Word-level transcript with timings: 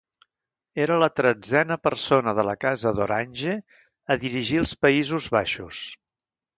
Era 0.85 0.95
la 1.03 1.09
tretzena 1.19 1.77
persona 1.89 2.35
de 2.41 2.47
la 2.49 2.57
casa 2.67 2.95
d'Orange 3.01 3.55
a 4.17 4.21
dirigir 4.27 4.61
els 4.67 4.77
Països 4.85 5.33
Baixos. 5.41 5.89